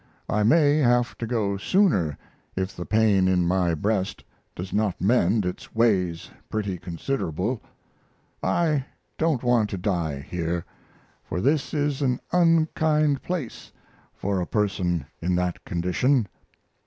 I 0.27 0.41
may 0.41 0.77
have 0.79 1.15
to 1.19 1.27
go 1.27 1.57
sooner 1.57 2.17
if 2.55 2.75
the 2.75 2.87
pain 2.87 3.27
in 3.27 3.47
my 3.47 3.75
breast 3.75 4.23
does 4.55 4.73
not 4.73 4.99
mend 4.99 5.45
its 5.45 5.75
ways 5.75 6.31
pretty 6.49 6.79
considerable. 6.79 7.61
I 8.41 8.83
don't 9.19 9.43
want 9.43 9.69
to 9.69 9.77
die 9.77 10.19
here, 10.21 10.65
for 11.23 11.39
this 11.39 11.71
is 11.75 12.01
an 12.01 12.19
unkind 12.31 13.21
place 13.21 13.71
for 14.11 14.41
a 14.41 14.47
person 14.47 15.05
in 15.21 15.35
that 15.35 15.63
condition. 15.65 16.27